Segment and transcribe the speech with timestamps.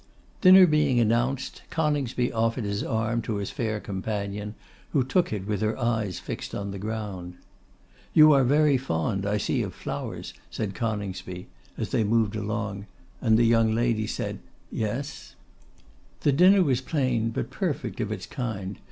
[0.41, 4.55] Dinner being announced, Coningsby offered his arm to his fair companion,
[4.93, 7.35] who took it with her eyes fixed on the ground.
[8.11, 12.87] 'You are very fond, I see, of flowers,' said Coningsby, as they moved along;
[13.21, 14.39] and the young lady said
[14.71, 15.35] 'Yes.'
[16.21, 18.79] The dinner was plain, but perfect of its kind.